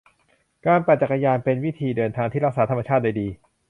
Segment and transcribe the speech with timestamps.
[0.65, 3.27] การปั่นจักรยานเป็นวิธีเดินทางที่รักษาธรรมชาติได้ดี